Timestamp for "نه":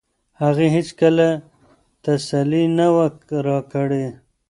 2.77-2.87